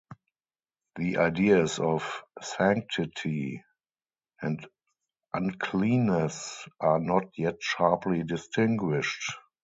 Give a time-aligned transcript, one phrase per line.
[0.95, 3.63] The ideas of sanctity
[4.41, 4.65] and
[5.31, 9.31] uncleanness are not yet sharply distinguished.